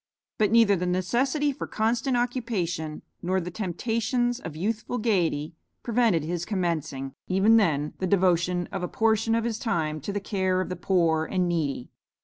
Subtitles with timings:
[0.39, 6.43] But neither the necessity for constant occupation nor the temptations of youthful gaiety, prevented his
[6.43, 10.69] commencing, even then, the devotion of a portion of his time, to the care of
[10.69, 11.91] the poor and needy.